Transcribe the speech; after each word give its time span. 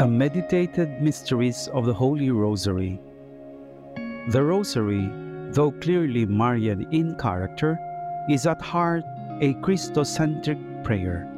The 0.00 0.08
Meditated 0.08 1.02
Mysteries 1.02 1.68
of 1.74 1.84
the 1.84 1.92
Holy 1.92 2.30
Rosary. 2.30 2.98
The 4.30 4.42
Rosary, 4.42 5.12
though 5.50 5.72
clearly 5.72 6.24
Marian 6.24 6.90
in 6.90 7.16
character, 7.16 7.78
is 8.30 8.46
at 8.46 8.62
heart 8.62 9.04
a 9.42 9.52
Christocentric 9.60 10.84
prayer. 10.84 11.28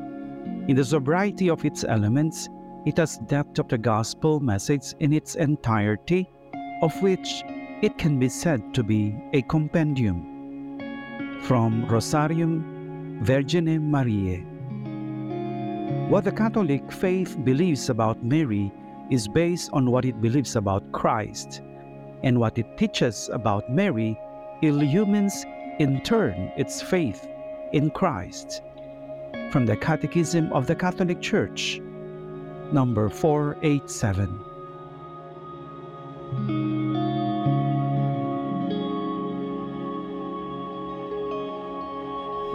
In 0.69 0.77
the 0.77 0.85
sobriety 0.85 1.51
of 1.51 1.65
its 1.65 1.83
elements, 1.83 2.49
it 2.87 2.99
has 2.99 3.19
depth 3.27 3.59
of 3.59 3.67
the 3.67 3.79
gospel 3.79 4.39
message 4.39 4.95
in 5.01 5.13
its 5.13 5.35
entirety, 5.35 6.31
of 6.83 6.95
which 7.03 7.43
it 7.83 7.99
can 7.99 8.21
be 8.21 8.29
said 8.29 8.73
to 8.75 8.85
be 8.85 9.13
a 9.33 9.43
compendium. 9.43 10.79
From 11.43 11.85
Rosarium 11.89 13.25
Virginis 13.25 13.81
Mariae. 13.81 14.52
What 16.09 16.25
the 16.25 16.33
Catholic 16.33 16.93
faith 16.93 17.37
believes 17.45 17.89
about 17.89 18.23
Mary 18.23 18.73
is 19.11 19.29
based 19.29 19.71
on 19.73 19.91
what 19.91 20.05
it 20.05 20.21
believes 20.21 20.57
about 20.57 20.93
Christ, 20.93 21.63
and 22.23 22.39
what 22.39 22.59
it 22.59 22.77
teaches 22.77 23.31
about 23.33 23.71
Mary 23.71 24.19
illumines 24.63 25.45
in 25.79 26.03
turn 26.03 26.53
its 26.57 26.81
faith 26.83 27.29
in 27.73 27.91
Christ. 27.91 28.63
From 29.51 29.67
the 29.67 29.77
Catechism 29.77 30.53
of 30.53 30.67
the 30.67 30.75
Catholic 30.75 31.21
Church, 31.21 31.81
number 32.73 33.09
487. 33.09 34.29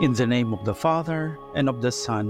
In 0.01 0.13
the 0.13 0.27
name 0.27 0.53
of 0.53 0.63
the 0.63 0.75
Father, 0.75 1.37
and 1.55 1.67
of 1.67 1.81
the 1.81 1.91
Son, 1.91 2.29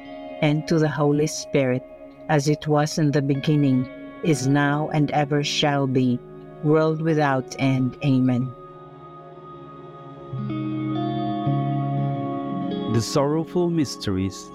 and 0.41 0.67
to 0.67 0.79
the 0.79 0.89
Holy 0.89 1.27
Spirit, 1.27 1.83
as 2.29 2.47
it 2.47 2.67
was 2.67 2.97
in 2.97 3.11
the 3.11 3.21
beginning, 3.21 3.87
is 4.23 4.47
now, 4.47 4.89
and 4.89 5.11
ever 5.11 5.43
shall 5.43 5.87
be, 5.87 6.19
world 6.63 7.01
without 7.01 7.55
end. 7.59 7.97
Amen. 8.03 8.51
The 12.93 13.01
Sorrowful 13.01 13.69
Mysteries. 13.69 14.49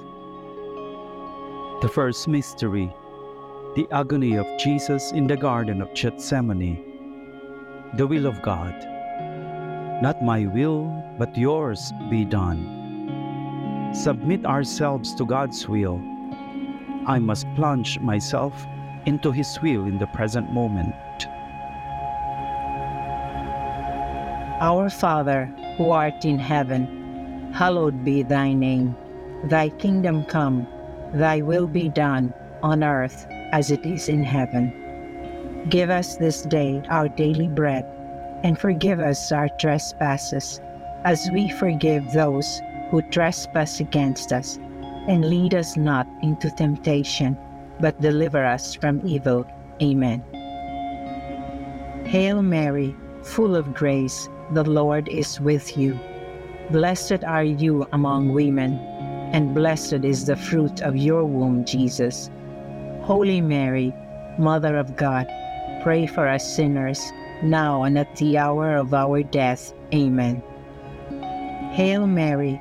The 1.82 1.91
first 1.92 2.26
mystery, 2.26 2.92
the 3.76 3.86
agony 3.92 4.36
of 4.36 4.47
Jesus 4.58 5.12
in 5.12 5.26
the 5.26 5.36
Garden 5.36 5.82
of 5.82 5.92
Gethsemane. 5.94 6.82
The 7.97 8.06
will 8.06 8.26
of 8.26 8.41
God. 8.42 8.74
Not 10.03 10.22
my 10.22 10.47
will, 10.47 10.91
but 11.18 11.36
yours 11.36 11.92
be 12.10 12.24
done 12.24 12.85
submit 13.92 14.44
ourselves 14.44 15.14
to 15.14 15.24
God's 15.24 15.69
will. 15.69 16.00
I 17.06 17.19
must 17.19 17.47
plunge 17.54 17.98
myself 18.00 18.66
into 19.06 19.30
His 19.30 19.60
will 19.62 19.84
in 19.84 19.98
the 19.98 20.06
present 20.08 20.52
moment. 20.52 20.94
Our 24.60 24.91
Father, 24.91 25.47
who 25.76 25.91
art 25.91 26.24
in 26.24 26.38
heaven, 26.38 27.52
hallowed 27.52 28.04
be 28.04 28.22
thy 28.22 28.52
name. 28.52 28.97
Thy 29.44 29.69
kingdom 29.69 30.24
come, 30.24 30.66
thy 31.12 31.42
will 31.42 31.66
be 31.66 31.89
done, 31.89 32.32
on 32.62 32.82
earth 32.82 33.27
as 33.53 33.71
it 33.71 33.84
is 33.86 34.09
in 34.09 34.24
heaven. 34.24 35.66
Give 35.68 35.91
us 35.91 36.16
this 36.16 36.42
day 36.42 36.82
our 36.89 37.09
daily 37.09 37.48
bread, 37.48 37.84
and 38.42 38.59
forgive 38.59 38.98
us 38.98 39.30
our 39.30 39.48
trespasses, 39.60 40.60
as 41.04 41.28
we 41.32 41.48
forgive 41.50 42.12
those 42.12 42.60
who 42.91 43.03
trespass 43.10 43.80
against 43.80 44.33
us, 44.33 44.59
and 45.09 45.28
lead 45.28 45.54
us 45.54 45.77
not 45.77 46.06
into 46.22 46.50
temptation, 46.50 47.36
but 47.80 48.00
deliver 48.00 48.44
us 48.44 48.74
from 48.74 49.00
evil. 49.06 49.47
Amen. 49.83 50.22
Hail 52.06 52.42
Mary, 52.42 52.94
full 53.22 53.56
of 53.56 53.74
grace, 53.74 54.28
the 54.53 54.65
Lord 54.65 55.09
is 55.09 55.41
with 55.41 55.77
you. 55.77 55.98
Blessed 56.71 57.24
are 57.24 57.44
you 57.44 57.86
among 57.92 58.33
women, 58.33 58.78
and 59.32 59.54
blessed 59.54 60.04
is 60.04 60.24
the 60.24 60.36
fruit 60.36 60.82
of 60.82 60.97
your 60.97 61.24
womb, 61.24 61.65
Jesus. 61.65 62.30
Holy 63.03 63.41
Mary, 63.41 63.92
Mother 64.39 64.77
of 64.77 64.97
God, 64.97 65.27
pray 65.82 66.06
for 66.06 66.27
us 66.27 66.56
sinners, 66.56 67.00
now 67.42 67.82
and 67.82 67.98
at 67.98 68.15
the 68.16 68.39
hour 68.39 68.77
of 68.77 68.94
our 68.94 69.22
death. 69.22 69.72
Amen. 69.94 70.42
Hail 71.72 72.06
Mary, 72.06 72.60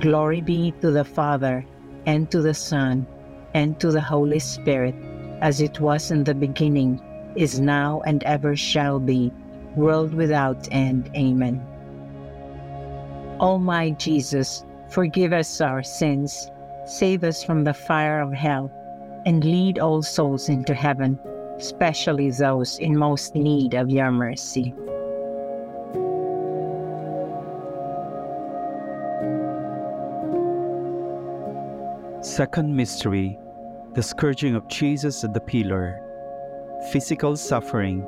Glory 0.00 0.40
be 0.40 0.72
to 0.80 0.92
the 0.92 1.04
Father, 1.04 1.66
and 2.06 2.30
to 2.30 2.40
the 2.40 2.54
Son, 2.54 3.04
and 3.54 3.80
to 3.80 3.90
the 3.90 4.00
Holy 4.00 4.38
Spirit, 4.38 4.94
as 5.40 5.60
it 5.60 5.80
was 5.80 6.12
in 6.12 6.22
the 6.22 6.34
beginning, 6.34 7.00
is 7.34 7.58
now, 7.58 8.00
and 8.06 8.22
ever 8.22 8.54
shall 8.54 9.00
be, 9.00 9.32
world 9.74 10.14
without 10.14 10.68
end. 10.70 11.10
Amen. 11.16 11.60
O 13.40 13.58
my 13.58 13.90
Jesus, 13.90 14.64
forgive 14.88 15.32
us 15.32 15.60
our 15.60 15.82
sins, 15.82 16.48
save 16.86 17.24
us 17.24 17.42
from 17.42 17.64
the 17.64 17.74
fire 17.74 18.20
of 18.20 18.32
hell, 18.32 18.70
and 19.26 19.44
lead 19.44 19.80
all 19.80 20.02
souls 20.02 20.48
into 20.48 20.74
heaven, 20.74 21.18
especially 21.56 22.30
those 22.30 22.78
in 22.78 22.96
most 22.96 23.34
need 23.34 23.74
of 23.74 23.90
your 23.90 24.12
mercy. 24.12 24.74
Second 32.38 32.76
mystery 32.76 33.36
the 33.96 34.00
scourging 34.00 34.54
of 34.54 34.68
Jesus 34.68 35.24
at 35.24 35.34
the 35.34 35.40
pillar. 35.40 36.00
Physical 36.92 37.36
suffering. 37.36 38.06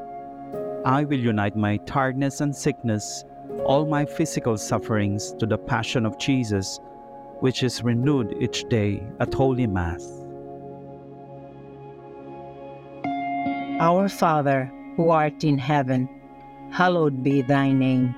I 0.84 1.02
will 1.02 1.18
unite 1.18 1.56
my 1.56 1.78
tiredness 1.78 2.40
and 2.40 2.54
sickness, 2.54 3.24
all 3.64 3.86
my 3.86 4.04
physical 4.04 4.56
sufferings, 4.56 5.32
to 5.40 5.46
the 5.46 5.58
passion 5.58 6.06
of 6.06 6.16
Jesus, 6.16 6.78
which 7.40 7.64
is 7.64 7.82
renewed 7.82 8.36
each 8.38 8.68
day 8.68 9.02
at 9.18 9.34
Holy 9.34 9.66
Mass. 9.66 10.06
Our 13.80 14.08
Father, 14.08 14.70
who 14.94 15.10
art 15.10 15.42
in 15.42 15.58
heaven, 15.58 16.08
hallowed 16.70 17.24
be 17.24 17.42
thy 17.42 17.72
name. 17.72 18.14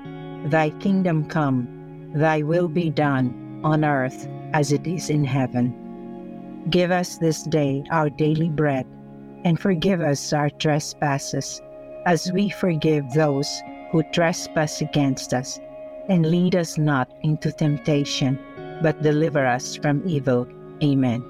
Thy 0.51 0.69
kingdom 0.79 1.25
come, 1.25 2.13
thy 2.15 2.43
will 2.43 2.69
be 2.69 2.91
done, 2.91 3.63
on 3.65 3.83
earth 3.83 4.29
as 4.53 4.73
it 4.73 4.87
is 4.87 5.09
in 5.09 5.25
heaven. 5.25 5.82
Give 6.71 6.91
us 6.91 7.19
this 7.19 7.43
day 7.43 7.85
our 7.91 8.09
daily 8.09 8.49
bread, 8.49 8.87
and 9.45 9.59
forgive 9.59 10.01
us 10.01 10.33
our 10.33 10.49
trespasses, 10.49 11.61
as 12.07 12.31
we 12.33 12.51
forgive 12.51 13.13
those 13.13 13.51
who 13.91 14.03
trespass 14.13 14.81
against 14.81 15.35
us. 15.35 15.59
And 16.09 16.27
lead 16.27 16.57
us 16.57 16.79
not 16.79 17.11
into 17.23 17.53
temptation, 17.53 18.39
but 18.83 19.03
deliver 19.03 19.47
us 19.47 19.77
from 19.77 20.03
evil. 20.07 20.49
Amen. 20.83 21.25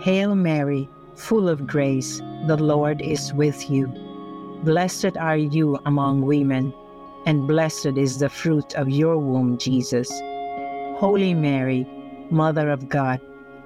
Hail 0.00 0.34
Mary, 0.34 0.88
full 1.16 1.48
of 1.48 1.66
grace, 1.66 2.20
the 2.46 2.56
Lord 2.56 3.00
is 3.02 3.32
with 3.34 3.70
you. 3.70 3.86
Blessed 4.64 5.16
are 5.16 5.36
you 5.36 5.78
among 5.86 6.22
women, 6.22 6.72
and 7.26 7.48
blessed 7.48 7.96
is 7.96 8.18
the 8.18 8.28
fruit 8.28 8.74
of 8.74 8.88
your 8.88 9.16
womb, 9.16 9.58
Jesus. 9.58 10.10
Holy 10.98 11.34
Mary, 11.34 11.86
Mother 12.30 12.70
of 12.70 12.88
God, 12.88 13.20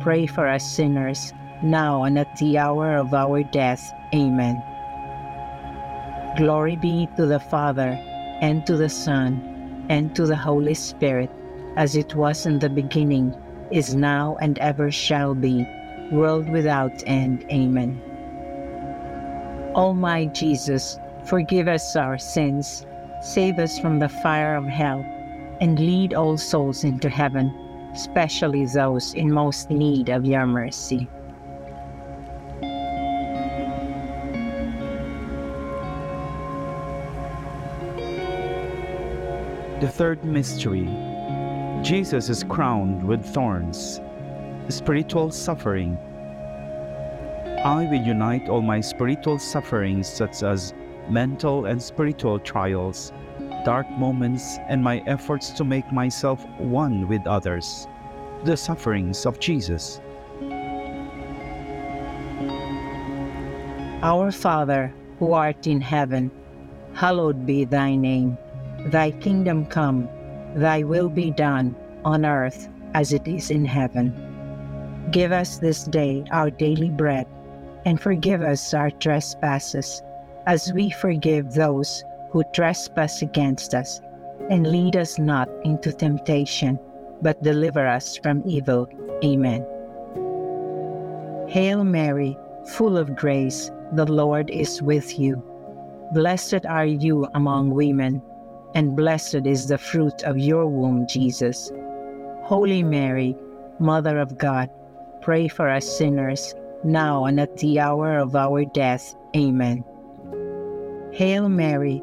pray 0.00 0.26
for 0.26 0.46
us 0.46 0.64
sinners, 0.64 1.32
now 1.62 2.04
and 2.04 2.18
at 2.18 2.36
the 2.36 2.58
hour 2.58 2.96
of 2.96 3.12
our 3.14 3.42
death. 3.42 3.92
Amen. 4.14 4.62
Glory 6.36 6.76
be 6.76 7.08
to 7.16 7.26
the 7.26 7.40
Father, 7.40 7.98
and 8.40 8.64
to 8.66 8.76
the 8.76 8.88
Son, 8.88 9.86
and 9.88 10.14
to 10.14 10.26
the 10.26 10.36
Holy 10.36 10.74
Spirit, 10.74 11.30
as 11.76 11.96
it 11.96 12.14
was 12.14 12.46
in 12.46 12.58
the 12.58 12.68
beginning, 12.68 13.34
is 13.70 13.94
now, 13.94 14.36
and 14.40 14.58
ever 14.58 14.90
shall 14.90 15.34
be, 15.34 15.66
world 16.12 16.48
without 16.48 17.02
end. 17.06 17.44
Amen. 17.50 18.00
O 19.74 19.92
my 19.92 20.26
Jesus, 20.26 20.98
forgive 21.26 21.68
us 21.68 21.96
our 21.96 22.18
sins, 22.18 22.86
save 23.22 23.58
us 23.58 23.78
from 23.78 23.98
the 23.98 24.08
fire 24.08 24.56
of 24.56 24.64
hell, 24.64 25.04
and 25.60 25.78
lead 25.78 26.14
all 26.14 26.36
souls 26.36 26.84
into 26.84 27.08
heaven, 27.08 27.52
especially 27.92 28.66
those 28.66 29.14
in 29.14 29.32
most 29.32 29.70
need 29.70 30.08
of 30.08 30.24
your 30.24 30.46
mercy. 30.46 31.08
The 39.80 39.88
third 39.88 40.24
mystery. 40.24 40.88
Jesus 41.82 42.28
is 42.28 42.42
crowned 42.42 43.06
with 43.06 43.24
thorns, 43.24 44.00
spiritual 44.68 45.30
suffering. 45.30 45.96
I 47.64 47.88
will 47.88 48.04
unite 48.04 48.48
all 48.48 48.60
my 48.60 48.80
spiritual 48.80 49.38
sufferings, 49.38 50.08
such 50.08 50.42
as 50.42 50.74
mental 51.08 51.66
and 51.66 51.80
spiritual 51.80 52.40
trials, 52.40 53.12
dark 53.64 53.88
moments, 53.90 54.58
and 54.68 54.82
my 54.82 55.02
efforts 55.06 55.50
to 55.50 55.64
make 55.64 55.90
myself 55.92 56.44
one 56.58 57.08
with 57.08 57.26
others, 57.26 57.86
the 58.44 58.56
sufferings 58.56 59.26
of 59.26 59.38
Jesus. 59.40 60.00
Our 64.02 64.30
Father, 64.30 64.94
who 65.18 65.32
art 65.32 65.66
in 65.66 65.80
heaven, 65.80 66.30
hallowed 66.94 67.44
be 67.44 67.64
thy 67.64 67.96
name. 67.96 68.38
Thy 68.86 69.10
kingdom 69.10 69.66
come, 69.66 70.08
thy 70.54 70.82
will 70.82 71.08
be 71.08 71.30
done, 71.30 71.74
on 72.04 72.24
earth 72.24 72.68
as 72.94 73.12
it 73.12 73.26
is 73.26 73.50
in 73.50 73.64
heaven. 73.64 74.14
Give 75.10 75.32
us 75.32 75.58
this 75.58 75.84
day 75.84 76.24
our 76.30 76.50
daily 76.50 76.90
bread 76.90 77.26
and 77.84 78.00
forgive 78.00 78.42
us 78.42 78.74
our 78.74 78.90
trespasses, 78.90 80.02
as 80.46 80.72
we 80.72 80.90
forgive 80.90 81.52
those 81.52 82.04
who 82.30 82.42
trespass 82.54 83.22
against 83.22 83.74
us. 83.74 84.00
And 84.50 84.66
lead 84.66 84.96
us 84.96 85.18
not 85.18 85.48
into 85.64 85.92
temptation, 85.92 86.78
but 87.20 87.42
deliver 87.42 87.86
us 87.86 88.16
from 88.16 88.42
evil. 88.46 88.88
Amen. 89.24 89.66
Hail 91.48 91.84
Mary, 91.84 92.36
full 92.66 92.96
of 92.96 93.16
grace, 93.16 93.70
the 93.92 94.06
Lord 94.06 94.50
is 94.50 94.82
with 94.82 95.18
you. 95.18 95.42
Blessed 96.12 96.64
are 96.66 96.86
you 96.86 97.26
among 97.34 97.70
women, 97.70 98.22
and 98.74 98.96
blessed 98.96 99.46
is 99.46 99.66
the 99.66 99.78
fruit 99.78 100.22
of 100.22 100.38
your 100.38 100.66
womb, 100.66 101.06
Jesus. 101.06 101.70
Holy 102.42 102.82
Mary, 102.82 103.36
Mother 103.78 104.18
of 104.18 104.38
God, 104.38 104.70
pray 105.20 105.48
for 105.48 105.68
us 105.68 105.98
sinners 105.98 106.54
now 106.84 107.24
and 107.24 107.40
at 107.40 107.56
the 107.58 107.80
hour 107.80 108.18
of 108.18 108.36
our 108.36 108.64
death. 108.64 109.14
Amen. 109.36 109.84
Hail 111.12 111.48
Mary, 111.48 112.02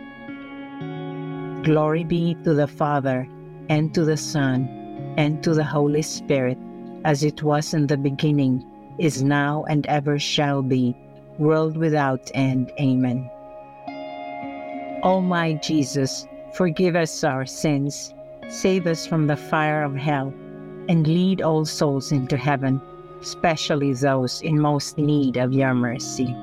Glory 1.63 2.03
be 2.03 2.33
to 2.43 2.55
the 2.55 2.65
Father, 2.65 3.27
and 3.69 3.93
to 3.93 4.03
the 4.03 4.17
Son, 4.17 4.67
and 5.15 5.43
to 5.43 5.53
the 5.53 5.63
Holy 5.63 6.01
Spirit, 6.01 6.57
as 7.05 7.23
it 7.23 7.43
was 7.43 7.75
in 7.75 7.85
the 7.85 7.97
beginning, 7.97 8.65
is 8.97 9.21
now, 9.21 9.63
and 9.69 9.85
ever 9.85 10.17
shall 10.17 10.63
be, 10.63 10.97
world 11.37 11.77
without 11.77 12.31
end. 12.33 12.71
Amen. 12.79 13.29
O 15.03 15.21
my 15.21 15.53
Jesus, 15.53 16.27
forgive 16.55 16.95
us 16.95 17.23
our 17.23 17.45
sins, 17.45 18.11
save 18.49 18.87
us 18.87 19.05
from 19.05 19.27
the 19.27 19.37
fire 19.37 19.83
of 19.83 19.95
hell, 19.95 20.33
and 20.89 21.05
lead 21.05 21.43
all 21.43 21.63
souls 21.63 22.11
into 22.11 22.37
heaven, 22.37 22.81
especially 23.21 23.93
those 23.93 24.41
in 24.41 24.59
most 24.59 24.97
need 24.97 25.37
of 25.37 25.53
your 25.53 25.75
mercy. 25.75 26.35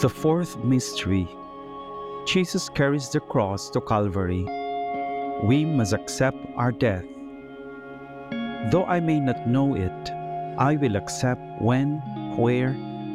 The 0.00 0.08
fourth 0.08 0.56
mystery 0.62 1.28
Jesus 2.26 2.70
carries 2.70 3.10
the 3.10 3.20
cross 3.20 3.68
to 3.70 3.82
Calvary. 3.82 4.44
We 5.42 5.66
must 5.66 5.92
accept 5.92 6.38
our 6.56 6.72
death. 6.72 7.04
Though 8.70 8.86
I 8.88 8.98
may 9.00 9.20
not 9.20 9.46
know 9.46 9.74
it, 9.74 10.10
I 10.56 10.76
will 10.76 10.96
accept 10.96 11.42
when, 11.60 11.98
where, 12.36 12.68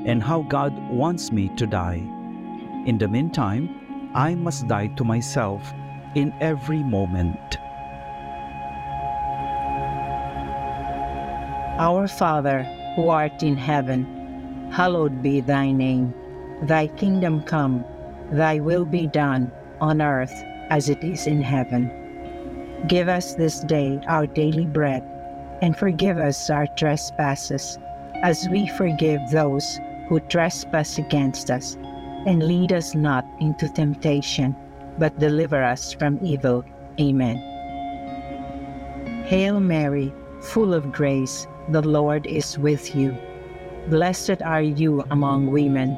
and 0.05 0.21
how 0.21 0.43
God 0.43 0.73
wants 0.91 1.31
me 1.31 1.49
to 1.57 1.65
die. 1.65 2.03
In 2.85 2.99
the 2.99 3.07
meantime, 3.07 4.11
I 4.13 4.35
must 4.35 4.67
die 4.67 4.87
to 4.97 5.03
myself 5.03 5.73
in 6.13 6.31
every 6.39 6.83
moment. 6.83 7.57
Our 11.79 12.07
Father, 12.07 12.61
who 12.95 13.09
art 13.09 13.41
in 13.41 13.57
heaven, 13.57 14.69
hallowed 14.71 15.23
be 15.23 15.41
thy 15.41 15.71
name. 15.71 16.13
Thy 16.61 16.87
kingdom 16.87 17.41
come, 17.41 17.83
thy 18.31 18.59
will 18.59 18.85
be 18.85 19.07
done, 19.07 19.51
on 19.81 20.01
earth 20.01 20.33
as 20.69 20.89
it 20.89 21.03
is 21.03 21.27
in 21.27 21.41
heaven. 21.41 21.91
Give 22.87 23.07
us 23.07 23.35
this 23.35 23.61
day 23.61 23.99
our 24.07 24.27
daily 24.27 24.65
bread, 24.65 25.03
and 25.61 25.77
forgive 25.77 26.17
us 26.17 26.49
our 26.49 26.67
trespasses, 26.77 27.77
as 28.21 28.47
we 28.49 28.67
forgive 28.67 29.21
those 29.31 29.79
who 30.07 30.19
trespass 30.21 30.97
against 30.97 31.51
us 31.51 31.77
and 32.25 32.43
lead 32.43 32.73
us 32.73 32.95
not 32.95 33.25
into 33.39 33.69
temptation, 33.69 34.55
but 34.97 35.17
deliver 35.19 35.63
us 35.63 35.93
from 35.93 36.19
evil. 36.21 36.65
Amen. 36.99 37.37
Hail 39.25 39.59
Mary, 39.59 40.13
full 40.41 40.73
of 40.73 40.91
grace, 40.91 41.47
the 41.69 41.81
Lord 41.81 42.25
is 42.27 42.57
with 42.57 42.95
you. 42.95 43.15
Blessed 43.87 44.41
are 44.41 44.61
you 44.61 45.03
among 45.11 45.51
women, 45.51 45.97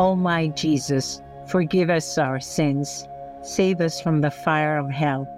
O 0.00 0.16
my 0.16 0.48
Jesus, 0.48 1.20
forgive 1.46 1.90
us 1.90 2.16
our 2.16 2.40
sins, 2.40 3.06
save 3.42 3.82
us 3.82 4.00
from 4.00 4.22
the 4.22 4.30
fire 4.30 4.78
of 4.78 4.88
hell, 4.88 5.28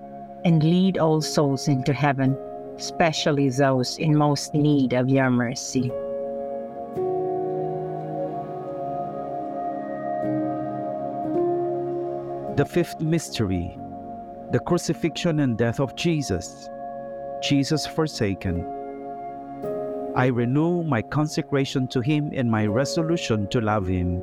and 0.44 0.62
lead 0.62 0.98
all 0.98 1.20
souls 1.20 1.66
into 1.66 1.92
heaven, 1.92 2.38
especially 2.76 3.48
those 3.48 3.98
in 3.98 4.16
most 4.16 4.54
need 4.54 4.92
of 4.92 5.08
your 5.08 5.30
mercy. 5.30 5.88
The 12.54 12.64
fifth 12.64 13.00
mystery, 13.00 13.76
the 14.52 14.60
crucifixion 14.60 15.40
and 15.40 15.58
death 15.58 15.80
of 15.80 15.96
Jesus. 15.96 16.70
Jesus 17.42 17.84
forsaken. 17.84 18.64
I 20.14 20.26
renew 20.26 20.84
my 20.84 21.02
consecration 21.02 21.88
to 21.88 22.00
Him 22.00 22.30
and 22.32 22.48
my 22.48 22.66
resolution 22.66 23.48
to 23.48 23.60
love 23.60 23.88
Him, 23.88 24.22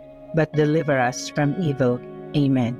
but 0.35 0.53
deliver 0.53 0.97
us 0.99 1.29
from 1.29 1.55
evil. 1.61 1.99
Amen. 2.35 2.77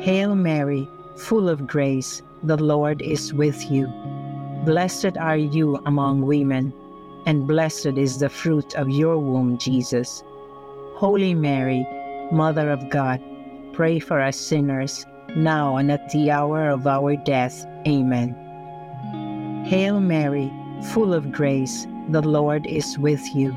Hail 0.00 0.34
Mary, 0.34 0.88
full 1.16 1.48
of 1.48 1.66
grace, 1.66 2.22
the 2.42 2.56
Lord 2.56 3.02
is 3.02 3.34
with 3.34 3.70
you. 3.70 3.86
Blessed 4.64 5.16
are 5.18 5.36
you 5.36 5.76
among 5.86 6.22
women, 6.22 6.72
and 7.26 7.46
blessed 7.46 7.98
is 7.98 8.18
the 8.18 8.28
fruit 8.28 8.74
of 8.74 8.88
your 8.88 9.18
womb, 9.18 9.58
Jesus. 9.58 10.22
Holy 10.94 11.34
Mary, 11.34 11.86
Mother 12.32 12.70
of 12.70 12.88
God, 12.90 13.20
pray 13.72 13.98
for 13.98 14.20
us 14.20 14.36
sinners, 14.36 15.04
now 15.36 15.76
and 15.76 15.90
at 15.92 16.10
the 16.10 16.30
hour 16.30 16.70
of 16.70 16.86
our 16.86 17.16
death. 17.16 17.64
Amen. 17.86 18.34
Hail 19.66 20.00
Mary, 20.00 20.50
full 20.92 21.12
of 21.14 21.30
grace, 21.30 21.86
the 22.08 22.22
Lord 22.22 22.66
is 22.66 22.98
with 22.98 23.22
you. 23.34 23.56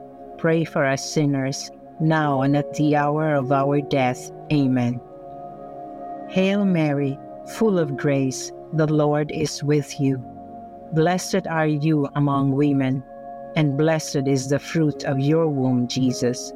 pray 0.41 0.63
for 0.63 0.83
us 0.83 1.13
sinners, 1.13 1.69
now 1.99 2.41
and 2.41 2.57
at 2.57 2.73
the 2.73 2.95
hour 2.95 3.35
of 3.35 3.51
our 3.51 3.79
death. 3.79 4.31
Amen. 4.51 4.99
Hail 6.29 6.65
Mary, 6.65 7.15
full 7.53 7.77
of 7.77 7.95
grace, 7.95 8.51
the 8.73 8.91
Lord 8.91 9.29
is 9.31 9.63
with 9.63 9.99
you. 9.99 10.17
Blessed 10.93 11.45
are 11.45 11.67
you 11.67 12.09
among 12.15 12.53
women, 12.53 13.03
and 13.55 13.77
blessed 13.77 14.25
is 14.25 14.49
the 14.49 14.57
fruit 14.57 15.03
of 15.03 15.19
your 15.19 15.47
womb, 15.47 15.87
Jesus. 15.87 16.51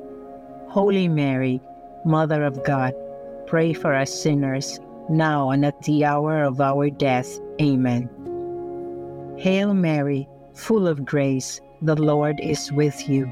Holy 0.68 1.08
Mary, 1.08 1.62
Mother 2.06 2.44
of 2.44 2.64
God, 2.64 2.96
pray 3.46 3.72
for 3.72 3.94
us 3.94 4.12
sinners, 4.12 4.80
now 5.10 5.52
and 5.52 5.64
at 5.64 5.80
the 5.84 6.06
hour 6.06 6.42
of 6.42 6.60
our 6.60 6.90
death. 6.90 7.40
Amen. 7.62 8.10
Hail 9.38 9.76
Mary, 9.76 10.28
full 10.56 10.88
of 10.88 11.06
grace, 11.06 11.62
the 11.84 11.96
Lord 11.96 12.40
is 12.40 12.72
with 12.72 13.08
you. 13.08 13.32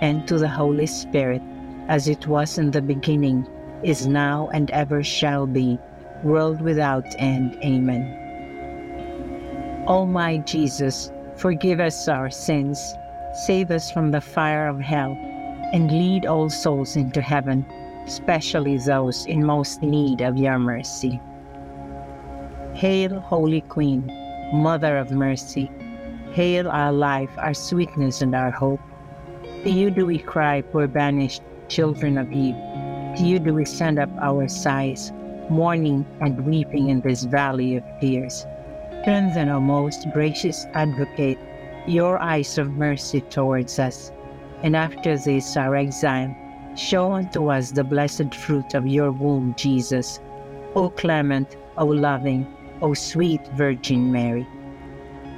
and 0.00 0.26
to 0.28 0.38
the 0.38 0.48
Holy 0.48 0.86
Spirit, 0.86 1.42
as 1.88 2.08
it 2.08 2.26
was 2.26 2.58
in 2.58 2.70
the 2.70 2.82
beginning, 2.82 3.46
is 3.82 4.06
now, 4.06 4.48
and 4.52 4.70
ever 4.70 5.02
shall 5.02 5.46
be, 5.46 5.78
world 6.22 6.60
without 6.60 7.04
end. 7.18 7.56
Amen. 7.64 8.24
O 9.86 10.04
my 10.04 10.38
Jesus, 10.38 11.12
forgive 11.36 11.78
us 11.78 12.08
our 12.08 12.30
sins, 12.30 12.94
save 13.46 13.70
us 13.70 13.90
from 13.90 14.10
the 14.10 14.20
fire 14.20 14.68
of 14.68 14.80
hell, 14.80 15.16
and 15.72 15.90
lead 15.90 16.26
all 16.26 16.50
souls 16.50 16.96
into 16.96 17.20
heaven, 17.20 17.64
especially 18.06 18.78
those 18.78 19.26
in 19.26 19.44
most 19.44 19.82
need 19.82 20.20
of 20.22 20.36
your 20.36 20.58
mercy. 20.58 21.20
Hail, 22.74 23.20
Holy 23.20 23.62
Queen, 23.62 24.06
Mother 24.52 24.96
of 24.98 25.10
Mercy. 25.10 25.70
Hail 26.32 26.68
our 26.68 26.92
life, 26.92 27.30
our 27.38 27.54
sweetness, 27.54 28.20
and 28.22 28.34
our 28.34 28.50
hope. 28.50 28.80
To 29.66 29.72
you 29.72 29.90
do 29.90 30.06
we 30.06 30.18
cry, 30.18 30.62
poor 30.62 30.86
banished 30.86 31.42
children 31.66 32.18
of 32.18 32.30
Eve. 32.30 32.54
To 33.16 33.24
you 33.24 33.40
do 33.40 33.52
we 33.52 33.64
send 33.64 33.98
up 33.98 34.08
our 34.22 34.46
sighs, 34.46 35.10
mourning 35.50 36.06
and 36.20 36.46
weeping 36.46 36.88
in 36.88 37.00
this 37.00 37.24
valley 37.24 37.74
of 37.74 37.82
tears. 38.00 38.46
Turn 39.04 39.34
then, 39.34 39.48
O 39.48 39.58
most 39.58 40.06
gracious 40.12 40.66
advocate, 40.74 41.40
your 41.84 42.16
eyes 42.22 42.58
of 42.58 42.70
mercy 42.78 43.22
towards 43.22 43.80
us, 43.80 44.12
and 44.62 44.76
after 44.76 45.18
this 45.18 45.56
our 45.56 45.74
exile, 45.74 46.32
show 46.76 47.10
unto 47.10 47.50
us 47.50 47.72
the 47.72 47.82
blessed 47.82 48.36
fruit 48.36 48.72
of 48.74 48.86
your 48.86 49.10
womb, 49.10 49.52
Jesus. 49.58 50.20
O 50.76 50.90
clement, 50.90 51.56
O 51.76 51.86
loving, 51.86 52.46
O 52.82 52.94
sweet 52.94 53.44
Virgin 53.56 54.12
Mary. 54.12 54.46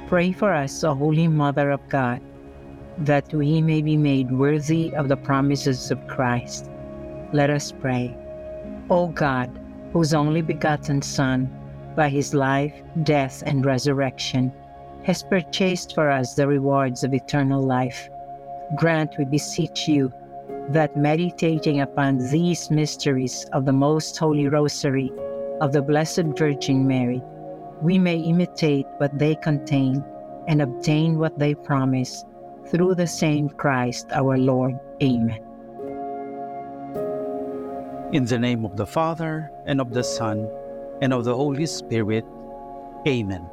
Pray 0.05 0.31
for 0.31 0.53
us, 0.53 0.83
O 0.83 0.93
Holy 0.93 1.27
Mother 1.27 1.71
of 1.71 1.81
God, 1.89 2.21
that 2.99 3.33
we 3.33 3.61
may 3.61 3.81
be 3.81 3.95
made 3.95 4.31
worthy 4.31 4.93
of 4.93 5.07
the 5.07 5.17
promises 5.17 5.89
of 5.89 6.07
Christ. 6.07 6.69
Let 7.31 7.49
us 7.49 7.71
pray. 7.71 8.15
O 8.89 9.07
God, 9.07 9.49
whose 9.93 10.13
only 10.13 10.41
begotten 10.41 11.01
Son, 11.01 11.49
by 11.95 12.09
his 12.09 12.33
life, 12.33 12.73
death, 13.03 13.41
and 13.45 13.65
resurrection, 13.65 14.51
has 15.03 15.23
purchased 15.23 15.95
for 15.95 16.09
us 16.09 16.33
the 16.33 16.47
rewards 16.47 17.03
of 17.03 17.13
eternal 17.13 17.65
life, 17.65 18.09
grant, 18.75 19.15
we 19.17 19.25
beseech 19.25 19.87
you, 19.87 20.11
that 20.69 20.97
meditating 20.97 21.81
upon 21.81 22.17
these 22.29 22.69
mysteries 22.69 23.45
of 23.53 23.65
the 23.65 23.73
most 23.73 24.17
holy 24.17 24.47
rosary 24.47 25.11
of 25.61 25.71
the 25.71 25.81
Blessed 25.81 26.37
Virgin 26.37 26.85
Mary, 26.85 27.21
we 27.81 27.97
may 27.97 28.17
imitate 28.17 28.85
what 28.97 29.17
they 29.17 29.35
contain 29.35 30.03
and 30.47 30.61
obtain 30.61 31.17
what 31.17 31.39
they 31.39 31.55
promise 31.55 32.25
through 32.69 32.95
the 32.95 33.07
same 33.07 33.49
Christ 33.49 34.07
our 34.11 34.37
Lord. 34.37 34.79
Amen. 35.01 35.41
In 38.13 38.25
the 38.25 38.39
name 38.39 38.65
of 38.65 38.77
the 38.77 38.85
Father, 38.85 39.51
and 39.65 39.81
of 39.81 39.93
the 39.93 40.03
Son, 40.03 40.49
and 41.01 41.13
of 41.13 41.25
the 41.25 41.35
Holy 41.35 41.65
Spirit. 41.65 42.25
Amen. 43.07 43.47